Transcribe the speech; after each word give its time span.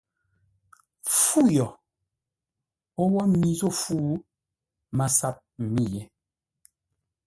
Fu 1.19 1.41
yo! 1.55 1.67
O 3.01 3.03
wo 3.13 3.23
mi 3.39 3.49
zô 3.59 3.69
fu, 3.81 3.97
MASAP 4.97 5.37
mî 5.73 5.85
yé. 5.93 6.03